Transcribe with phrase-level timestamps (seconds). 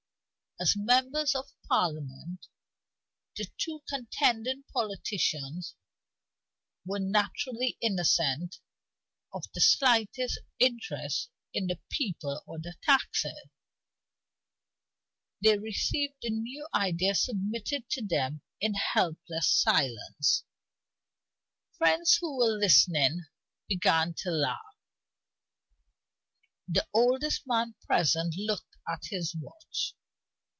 [0.59, 2.45] As members of Parliament,
[3.35, 5.73] the two contending politicians
[6.85, 8.59] were naturally innocent
[9.33, 13.33] of the slightest interest in the people or the taxes;
[15.41, 20.43] they received the new idea submitted to them in helpless silence.
[21.75, 23.25] Friends who were listening
[23.67, 24.77] began to laugh.
[26.67, 29.95] The oldest man present looked at his watch.